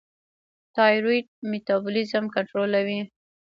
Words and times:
تایرویډ 0.75 1.25
میټابولیزم 1.51 2.25
کنټرولوي. 2.35 2.99